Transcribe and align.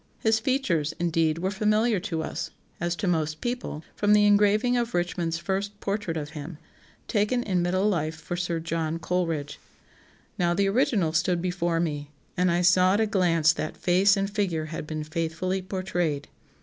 His 0.17 0.39
features, 0.39 0.95
indeed, 0.99 1.37
were 1.37 1.51
familiar 1.51 1.99
to 1.99 2.23
us, 2.23 2.49
as 2.79 2.95
to 2.95 3.07
most 3.07 3.39
people, 3.39 3.83
from 3.95 4.13
the 4.13 4.25
engraving 4.25 4.75
of 4.75 4.95
Richmond's 4.95 5.37
first 5.37 5.79
portrait 5.79 6.17
of 6.17 6.31
him, 6.31 6.57
taken 7.07 7.43
in 7.43 7.61
middle 7.61 7.87
life 7.87 8.15
for 8.15 8.35
Sir 8.35 8.59
John 8.59 8.97
Coleridge. 8.97 9.59
Now 10.39 10.55
the 10.55 10.67
original 10.67 11.13
stood 11.13 11.39
before 11.39 11.79
me, 11.79 12.09
and 12.35 12.49
I 12.49 12.61
saw 12.63 12.95
at 12.95 12.99
a 12.99 13.05
glance 13.05 13.53
that 13.53 13.77
face 13.77 14.17
and 14.17 14.27
figure 14.27 14.65
had 14.73 14.87
been 14.87 15.03
faithfully 15.03 15.61
portrayed. 15.61 16.27